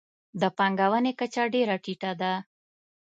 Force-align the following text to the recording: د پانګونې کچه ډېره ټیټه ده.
د 0.41 0.43
پانګونې 0.57 1.11
کچه 1.19 1.43
ډېره 1.53 1.75
ټیټه 1.83 2.11
ده. 2.21 2.33